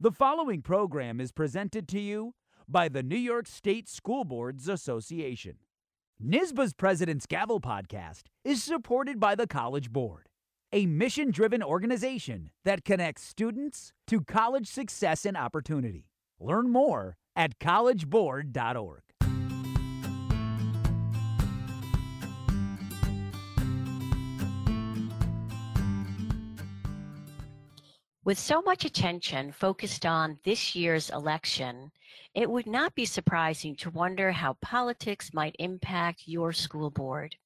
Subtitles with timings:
[0.00, 2.34] The following program is presented to you
[2.68, 5.58] by the New York State School Boards Association.
[6.20, 10.28] NYSSBA's President's Gavel podcast is supported by the College Board,
[10.72, 16.08] a mission driven organization that connects students to college success and opportunity.
[16.40, 19.03] Learn more at collegeboard.org.
[28.24, 31.92] With so much attention focused on this year's election,
[32.32, 37.36] it would not be surprising to wonder how politics might impact your school board.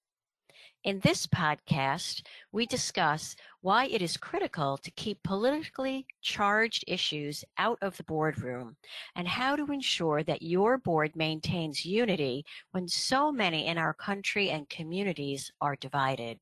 [0.84, 7.78] In this podcast, we discuss why it is critical to keep politically charged issues out
[7.82, 8.76] of the boardroom
[9.16, 14.50] and how to ensure that your board maintains unity when so many in our country
[14.50, 16.38] and communities are divided.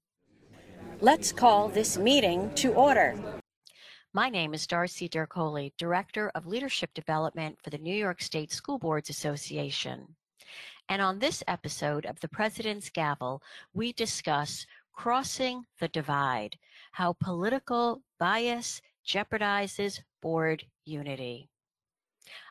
[1.01, 3.15] Let's call this meeting to order.
[4.17, 8.79] My name is Darcy Dercoli, Director of Leadership Development for the New York State School
[8.79, 10.17] Boards Association.
[10.89, 13.43] And on this episode of the President's Gavel,
[13.75, 16.57] we discuss crossing the divide,
[16.93, 21.51] how political bias jeopardizes board unity.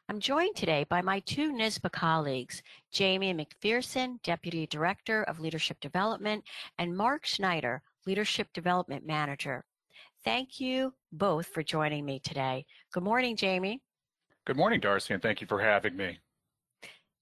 [0.07, 2.61] I'm joined today by my two NYSSBA colleagues,
[2.91, 6.43] Jamie McPherson, Deputy Director of Leadership Development,
[6.77, 9.65] and Mark Schneider, Leadership Development Manager.
[10.25, 12.65] Thank you both for joining me today.
[12.91, 13.83] Good morning, Jamie.
[14.45, 16.19] Good morning, Darcy, and thank you for having me.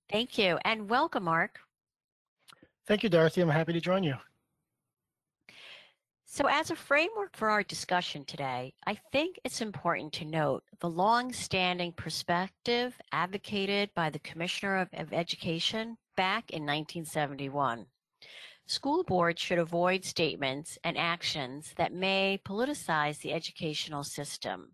[0.10, 1.60] Thank you, and welcome, Mark.
[2.88, 3.42] Thank you, Darcy.
[3.42, 4.16] I'm happy to join you.
[6.26, 10.90] So, as a framework for our discussion today, I think it's important to note the
[10.90, 17.86] long standing perspective advocated by the Commissioner of, of Education back in 1971.
[18.66, 24.72] School boards should avoid statements and actions that may politicize the educational system.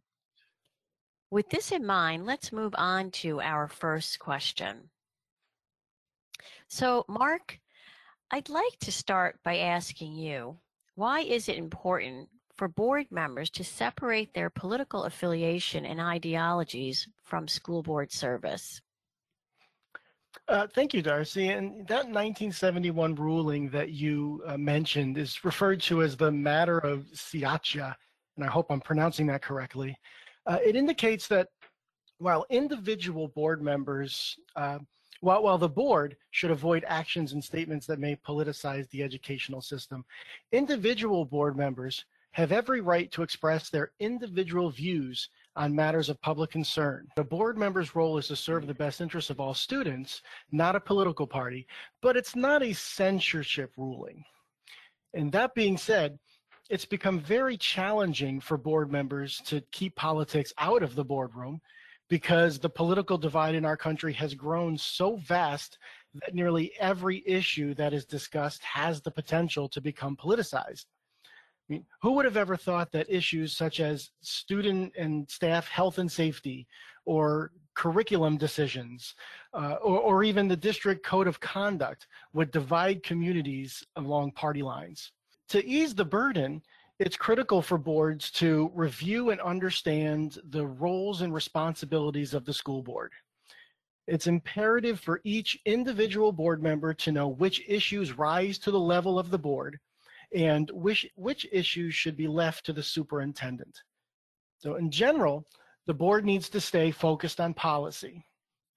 [1.31, 4.89] With this in mind, let's move on to our first question.
[6.67, 7.59] So, Mark,
[8.31, 10.59] I'd like to start by asking you
[10.95, 17.47] why is it important for board members to separate their political affiliation and ideologies from
[17.47, 18.81] school board service?
[20.47, 21.49] Uh, thank you, Darcy.
[21.49, 27.05] And that 1971 ruling that you uh, mentioned is referred to as the matter of
[27.13, 27.95] Siacha,
[28.35, 29.97] and I hope I'm pronouncing that correctly.
[30.45, 31.49] Uh, it indicates that
[32.17, 34.79] while individual board members, uh,
[35.21, 40.05] while, while the board should avoid actions and statements that may politicize the educational system,
[40.51, 46.52] individual board members have every right to express their individual views on matters of public
[46.52, 47.08] concern.
[47.15, 50.21] The board member's role is to serve the best interests of all students,
[50.52, 51.67] not a political party,
[52.02, 54.23] but it's not a censorship ruling.
[55.14, 56.20] And that being said,
[56.70, 61.59] it's become very challenging for board members to keep politics out of the boardroom
[62.09, 65.77] because the political divide in our country has grown so vast
[66.15, 70.86] that nearly every issue that is discussed has the potential to become politicized.
[71.69, 75.99] I mean, who would have ever thought that issues such as student and staff health
[75.99, 76.67] and safety
[77.05, 79.13] or curriculum decisions
[79.53, 85.11] uh, or, or even the district code of conduct would divide communities along party lines?
[85.49, 86.61] To ease the burden,
[86.97, 92.81] it's critical for boards to review and understand the roles and responsibilities of the school
[92.81, 93.11] board.
[94.08, 99.19] It's imperative for each individual board member to know which issues rise to the level
[99.19, 99.79] of the board
[100.33, 103.81] and which, which issues should be left to the superintendent.
[104.59, 105.47] So in general,
[105.87, 108.25] the board needs to stay focused on policy.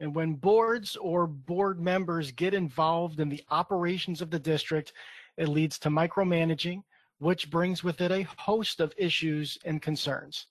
[0.00, 4.92] And when boards or board members get involved in the operations of the district,
[5.36, 6.82] it leads to micromanaging,
[7.18, 10.46] which brings with it a host of issues and concerns.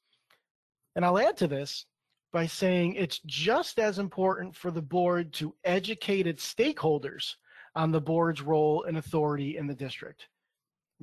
[0.95, 1.85] And I'll add to this
[2.31, 7.35] by saying it's just as important for the board to educate its stakeholders
[7.75, 10.27] on the board's role and authority in the district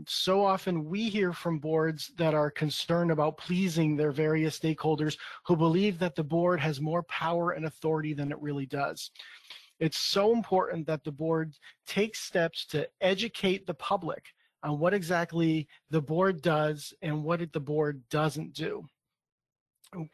[0.07, 5.17] so often we hear from boards that are concerned about pleasing their various stakeholders
[5.47, 9.11] who believe that the board has more power and authority than it really does.
[9.81, 11.55] It's so important that the board
[11.87, 14.25] takes steps to educate the public
[14.63, 18.85] on what exactly the board does and what the board doesn't do.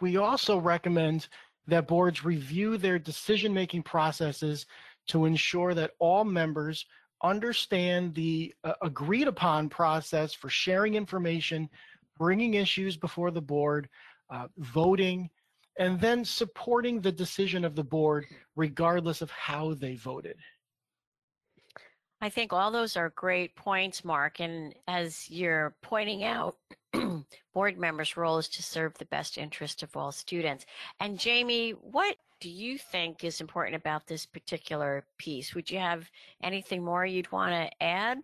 [0.00, 1.28] We also recommend
[1.66, 4.66] that boards review their decision-making processes
[5.08, 6.86] to ensure that all members
[7.22, 11.68] understand the uh, agreed upon process for sharing information,
[12.18, 13.88] bringing issues before the board,
[14.30, 15.30] uh, voting,
[15.78, 18.26] and then supporting the decision of the board
[18.56, 20.36] regardless of how they voted.
[22.20, 24.40] I think all those are great points, Mark.
[24.40, 26.56] And as you're pointing out,
[27.54, 30.66] board members' role is to serve the best interest of all students.
[31.00, 35.54] And Jamie, what do you think is important about this particular piece?
[35.54, 36.10] Would you have
[36.42, 38.18] anything more you'd want to add?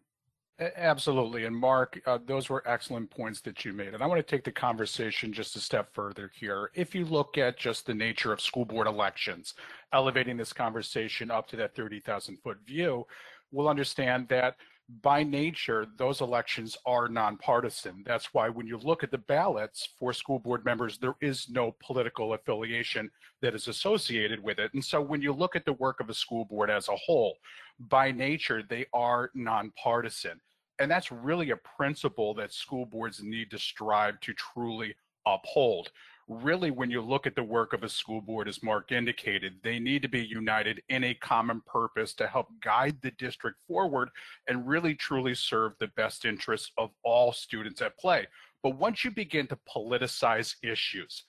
[0.77, 1.47] Absolutely.
[1.47, 3.95] And Mark, uh, those were excellent points that you made.
[3.95, 6.71] And I want to take the conversation just a step further here.
[6.75, 9.55] If you look at just the nature of school board elections,
[9.95, 13.07] elevating this conversation up to that 30,000 foot view,
[13.53, 14.57] we'll understand that
[15.03, 18.03] by nature, those elections are nonpartisan.
[18.05, 21.77] That's why when you look at the ballots for school board members, there is no
[21.81, 23.11] political affiliation
[23.43, 24.73] that is associated with it.
[24.75, 27.37] And so when you look at the work of a school board as a whole,
[27.89, 30.41] by nature, they are nonpartisan.
[30.81, 34.95] And that's really a principle that school boards need to strive to truly
[35.27, 35.91] uphold
[36.31, 39.81] really when you look at the work of a school board, as Mark indicated, they
[39.81, 44.09] need to be united in a common purpose to help guide the district forward
[44.47, 48.27] and really truly serve the best interests of all students at play.
[48.63, 51.25] But once you begin to politicize issues,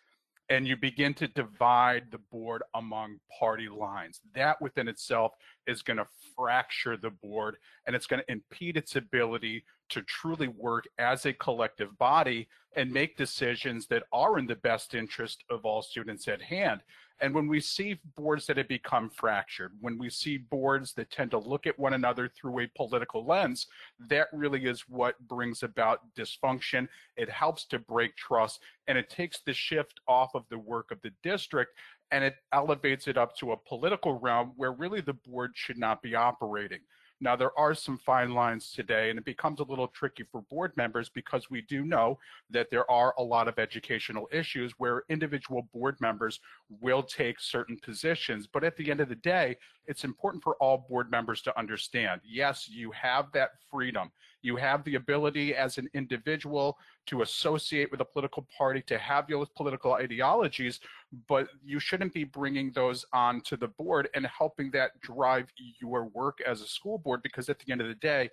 [0.52, 4.20] and you begin to divide the board among party lines.
[4.36, 5.32] That within itself
[5.66, 7.56] is going to fracture the board
[7.88, 12.92] and it's going to impede its ability to truly work as a collective body and
[12.92, 16.82] make decisions that are in the best interest of all students at hand.
[17.22, 21.32] And when we see boards that have become fractured, when we see boards that tend
[21.32, 23.68] to look at one another through a political lens,
[24.10, 26.88] that really is what brings about dysfunction.
[27.16, 31.00] It helps to break trust and it takes the shift off of the work of
[31.04, 31.74] the district
[32.10, 36.02] and it elevates it up to a political realm where really the board should not
[36.02, 36.80] be operating.
[37.24, 40.76] Now, there are some fine lines today, and it becomes a little tricky for board
[40.76, 42.18] members because we do know
[42.50, 46.40] that there are a lot of educational issues where individual board members
[46.82, 48.48] will take certain positions.
[48.48, 52.22] But at the end of the day, it's important for all board members to understand
[52.24, 54.12] yes, you have that freedom.
[54.42, 56.78] You have the ability as an individual
[57.08, 60.80] to associate with a political party, to have your political ideologies,
[61.28, 65.48] but you shouldn't be bringing those onto the board and helping that drive
[65.80, 68.30] your work as a school board because at the end of the day,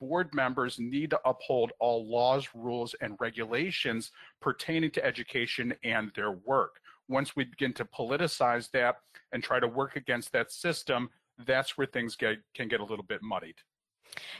[0.00, 6.32] board members need to uphold all laws, rules, and regulations pertaining to education and their
[6.32, 6.80] work.
[7.08, 8.96] Once we begin to politicize that
[9.32, 11.08] and try to work against that system,
[11.46, 13.54] that's where things get, can get a little bit muddied.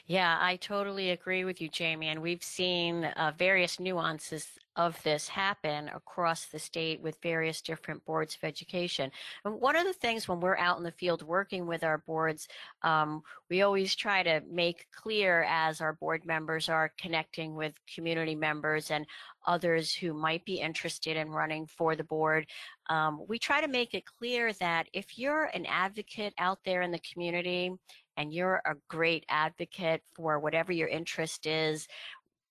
[0.06, 2.08] Yeah, I totally agree with you, Jamie.
[2.08, 4.46] And we've seen uh, various nuances
[4.78, 9.10] of this happen across the state with various different boards of education.
[9.44, 12.46] And one of the things when we're out in the field working with our boards,
[12.82, 18.36] um, we always try to make clear as our board members are connecting with community
[18.36, 19.04] members and
[19.48, 22.46] others who might be interested in running for the board.
[22.88, 26.92] Um, we try to make it clear that if you're an advocate out there in
[26.92, 27.72] the community
[28.18, 31.86] and you're a great advocate for whatever your interest is,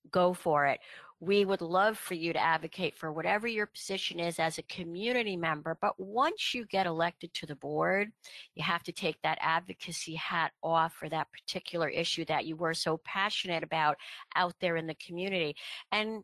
[0.10, 0.80] go for it.
[1.19, 5.36] We would love for you to advocate for whatever your position is as a community
[5.36, 5.78] member.
[5.81, 8.12] But once you get elected to the board,
[8.56, 12.74] you have to take that advocacy hat off for that particular issue that you were
[12.74, 13.98] so passionate about
[14.36, 15.56] out there in the community.
[15.92, 16.24] And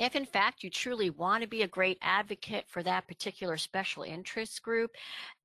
[0.00, 4.02] if in fact you truly want to be a great advocate for that particular special
[4.02, 4.90] interest group,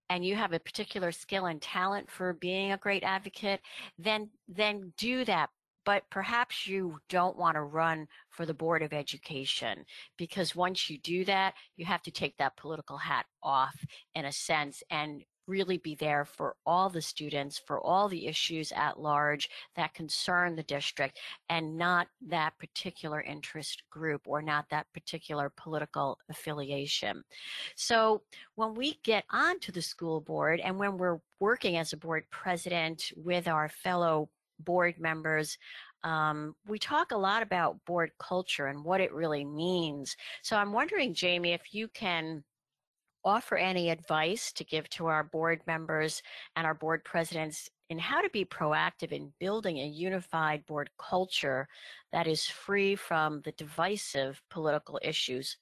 [0.09, 3.61] and you have a particular skill and talent for being a great advocate,
[3.97, 5.49] then then do that.
[5.85, 9.85] But perhaps you don't want to run for the Board of Education
[10.17, 13.75] because once you do that, you have to take that political hat off
[14.13, 18.71] in a sense and really be there for all the students, for all the issues
[18.75, 24.85] at large that concern the district, and not that particular interest group or not that
[24.93, 27.23] particular political affiliation.
[27.75, 28.21] So
[28.55, 33.11] when we get onto the school board and when we're working as a board president
[33.15, 34.29] with our fellow
[34.59, 35.57] board members,
[36.03, 40.15] um, we talk a lot about board culture and what it really means.
[40.43, 42.43] So I'm wondering, Jamie, if you can
[43.23, 46.21] offer any advice to give to our board members
[46.55, 51.67] and our board presidents in how to be proactive in building a unified board culture
[52.11, 55.57] that is free from the divisive political issues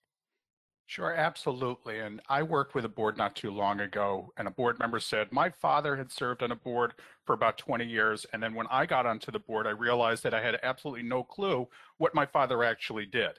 [0.89, 1.99] Sure, absolutely.
[1.99, 5.33] And I worked with a board not too long ago, and a board member said,
[5.33, 6.93] My father had served on a board
[7.25, 8.25] for about 20 years.
[8.31, 11.23] And then when I got onto the board, I realized that I had absolutely no
[11.23, 13.33] clue what my father actually did.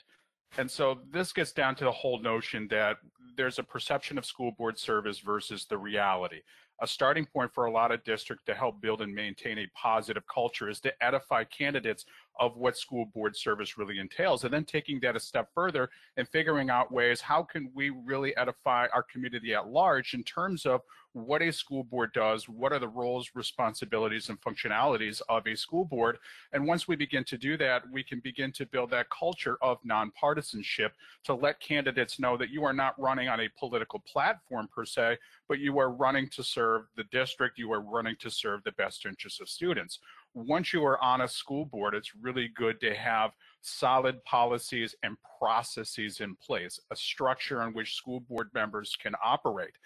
[0.59, 2.99] And so this gets down to the whole notion that
[3.38, 6.40] there's a perception of school board service versus the reality.
[6.80, 10.23] A starting point for a lot of districts to help build and maintain a positive
[10.32, 12.04] culture is to edify candidates
[12.38, 16.28] of what school board service really entails and then taking that a step further and
[16.28, 20.80] figuring out ways how can we really edify our community at large in terms of
[21.12, 25.85] what a school board does, what are the roles, responsibilities, and functionalities of a school
[25.85, 26.18] board.
[26.52, 29.78] And once we begin to do that, we can begin to build that culture of
[29.82, 30.90] nonpartisanship
[31.25, 35.18] to let candidates know that you are not running on a political platform per se,
[35.49, 39.07] but you are running to serve the district, you are running to serve the best
[39.07, 39.99] interests of students
[40.35, 45.17] once you are on a school board, it's really good to have solid policies and
[45.39, 49.77] processes in place, a structure in which school board members can operate.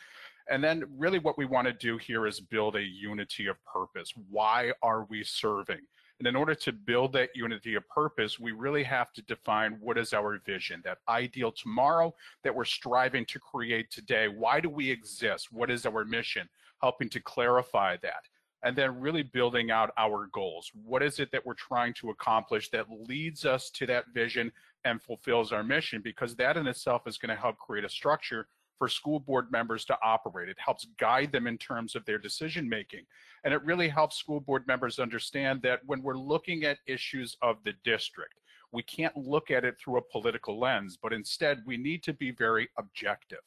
[0.50, 4.12] And then really what we want to do here is build a unity of purpose.
[4.28, 5.80] Why are we serving?
[6.18, 9.98] And in order to build that unity of purpose, we really have to define what
[9.98, 12.14] is our vision, that ideal tomorrow
[12.44, 14.28] that we're striving to create today.
[14.28, 15.52] Why do we exist?
[15.52, 16.48] What is our mission?
[16.80, 18.28] Helping to clarify that
[18.62, 20.70] and then really building out our goals.
[20.84, 24.52] What is it that we're trying to accomplish that leads us to that vision
[24.84, 26.00] and fulfills our mission?
[26.02, 28.46] Because that in itself is going to help create a structure
[28.78, 30.48] for school board members to operate.
[30.48, 33.04] It helps guide them in terms of their decision making.
[33.44, 37.56] And it really helps school board members understand that when we're looking at issues of
[37.64, 38.34] the district,
[38.72, 42.30] we can't look at it through a political lens, but instead we need to be
[42.30, 43.42] very objective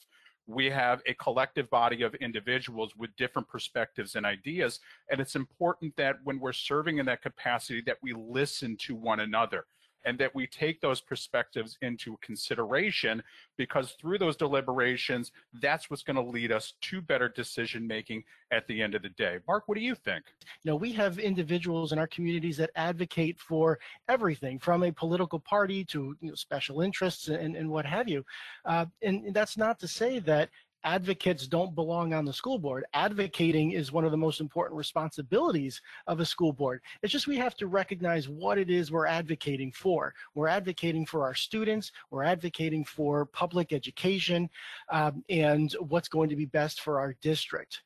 [0.48, 4.80] we have a collective body of individuals with different perspectives and ideas.
[5.10, 9.22] And it's important that when we're serving in that capacity, that we listen to one
[9.22, 9.66] another
[10.06, 13.22] and that we take those perspectives into consideration
[13.58, 15.32] because through those deliberations,
[15.62, 19.10] that's what's going to lead us to better decision making at the end of the
[19.10, 19.40] day.
[19.48, 20.24] Mark, what do you think?
[20.64, 25.40] You know, we have individuals in our communities that advocate for everything from a political
[25.40, 28.24] party to you know, special interests and, and what have you.
[28.66, 30.50] Uh, and that's not to say that
[30.86, 32.86] advocates don't belong on the school board.
[32.94, 36.82] Advocating is one of the most important responsibilities of a school board.
[37.02, 40.14] It's just we have to recognize what it is we're advocating for.
[40.36, 44.50] We're advocating for our students, we're advocating for public education,
[44.90, 47.82] um, and what's going to be best for our district.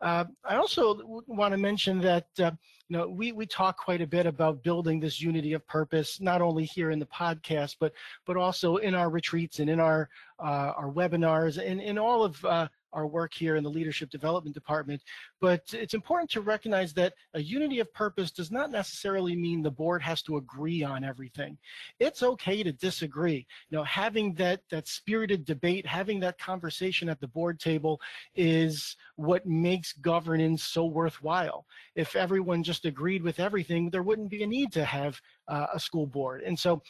[0.00, 2.52] Uh, I also want to mention that uh,
[2.88, 6.40] you know we we talk quite a bit about building this unity of purpose, not
[6.40, 7.92] only here in the podcast, but
[8.24, 12.44] but also in our retreats and in our uh, our webinars and in all of
[12.44, 15.02] uh, our work here in the Leadership Development Department.
[15.40, 19.70] But it's important to recognize that a unity of purpose does not necessarily mean the
[19.70, 21.58] board has to agree on everything.
[21.98, 23.46] It's okay to disagree.
[23.70, 28.00] You know, having that, that spirited debate, having that conversation at the board table
[28.34, 31.66] is what makes governance so worthwhile.
[31.94, 35.80] If everyone just agreed with everything, there wouldn't be a need to have uh, a
[35.80, 36.42] school board.
[36.42, 36.82] And so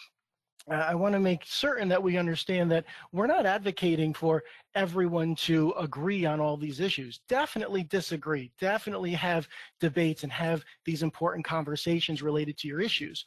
[0.70, 5.72] I want to make certain that we understand that we're not advocating for everyone to
[5.78, 7.20] agree on all these issues.
[7.28, 8.50] Definitely disagree.
[8.60, 9.48] Definitely have
[9.80, 13.24] debates and have these important conversations related to your issues.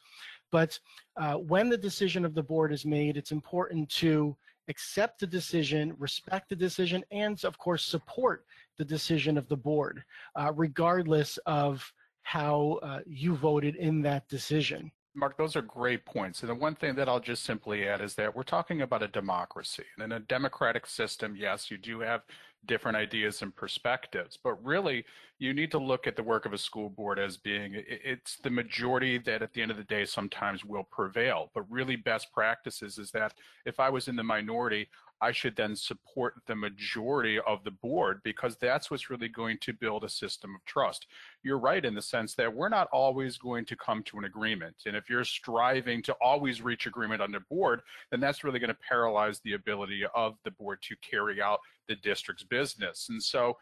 [0.52, 0.78] But
[1.16, 4.36] uh, when the decision of the board is made, it's important to
[4.68, 8.44] accept the decision, respect the decision, and of course support
[8.78, 10.04] the decision of the board,
[10.36, 14.92] uh, regardless of how uh, you voted in that decision.
[15.14, 16.40] Mark, those are great points.
[16.40, 19.08] And the one thing that I'll just simply add is that we're talking about a
[19.08, 19.84] democracy.
[19.94, 22.22] And in a democratic system, yes, you do have
[22.66, 25.04] different ideas and perspectives, but really
[25.38, 28.50] you need to look at the work of a school board as being it's the
[28.50, 31.50] majority that at the end of the day sometimes will prevail.
[31.54, 33.34] But really best practices is that
[33.66, 34.88] if I was in the minority,
[35.22, 39.72] I should then support the majority of the board because that's what's really going to
[39.72, 41.06] build a system of trust.
[41.44, 44.74] You're right in the sense that we're not always going to come to an agreement.
[44.84, 48.74] And if you're striving to always reach agreement on the board, then that's really going
[48.74, 53.06] to paralyze the ability of the board to carry out the district's business.
[53.08, 53.56] And so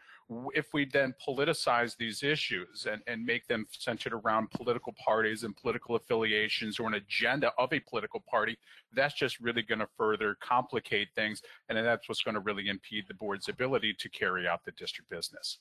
[0.53, 5.55] if we then politicize these issues and, and make them centered around political parties and
[5.55, 8.57] political affiliations or an agenda of a political party,
[8.93, 11.41] that's just really going to further complicate things.
[11.69, 15.09] And that's what's going to really impede the board's ability to carry out the district
[15.09, 15.59] business.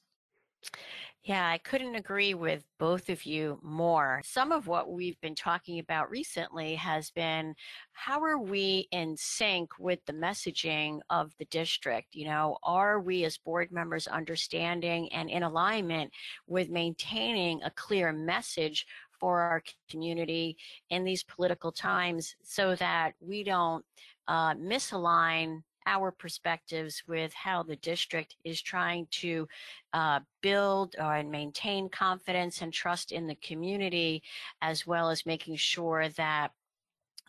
[1.25, 4.23] Yeah, I couldn't agree with both of you more.
[4.25, 7.55] Some of what we've been talking about recently has been
[7.93, 12.15] how are we in sync with the messaging of the district?
[12.15, 16.11] You know, are we as board members understanding and in alignment
[16.47, 18.87] with maintaining a clear message
[19.19, 20.57] for our community
[20.89, 23.85] in these political times so that we don't
[24.27, 29.49] uh, misalign our perspectives with how the district is trying to
[29.93, 34.23] uh, build and maintain confidence and trust in the community,
[34.63, 36.53] as well as making sure that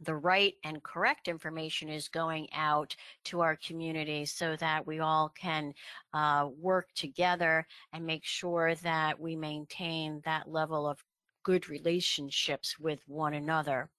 [0.04, 5.30] the right and correct information is going out to our community so that we all
[5.40, 5.74] can
[6.14, 11.04] uh, work together and make sure that we maintain that level of
[11.44, 13.90] good relationships with one another.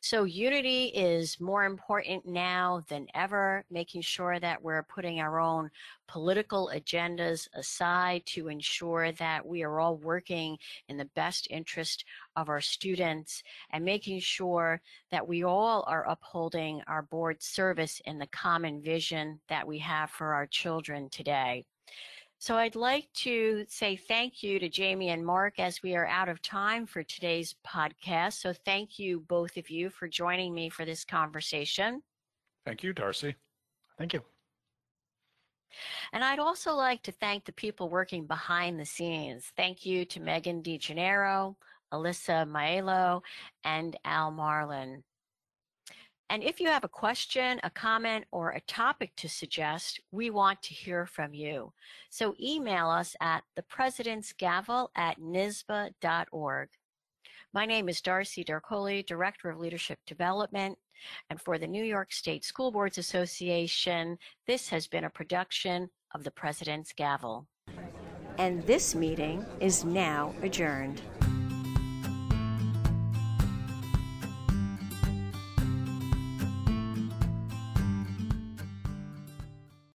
[0.00, 5.70] So unity is more important now than ever, making sure that we're putting our own
[6.06, 10.56] political agendas aside to ensure that we are all working
[10.88, 12.04] in the best interest
[12.36, 18.18] of our students and making sure that we all are upholding our board service in
[18.18, 21.64] the common vision that we have for our children today.
[22.40, 26.28] So I'd like to say thank you to Jamie and Mark as we are out
[26.28, 28.34] of time for today's podcast.
[28.34, 32.00] So thank you, both of you, for joining me for this conversation.
[32.64, 33.34] Thank you, Darcy.
[33.98, 34.22] Thank you.
[36.12, 39.52] And I'd also like to thank the people working behind the scenes.
[39.56, 41.56] Thank you to Megan DeGennaro,
[41.92, 43.20] Alyssa Maelo,
[43.64, 45.02] and Al Marlin.
[46.30, 50.62] And if you have a question, a comment, or a topic to suggest, we want
[50.62, 51.72] to hear from you.
[52.10, 56.68] So email us at thepresidentsgavel at nyssba.org.
[57.54, 60.76] My name is Darcy Darcoli, Director of Leadership Development.
[61.30, 66.24] And for the New York State School Boards Association, this has been a production of
[66.24, 67.46] the President's Gavel.
[68.36, 71.00] And this meeting is now adjourned.